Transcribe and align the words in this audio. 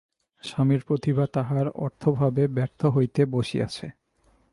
স্বামীর 0.43 0.81
প্রতিভা 0.87 1.25
তাহার 1.33 1.67
অর্থাভাবে 1.77 2.43
ব্যর্থ 2.47 2.81
হইতে 2.85 3.21
বসিয়াছে। 3.25 3.85